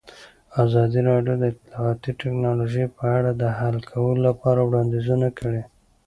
[0.63, 5.61] ازادي راډیو د اطلاعاتی تکنالوژي په اړه د حل کولو لپاره وړاندیزونه کړي.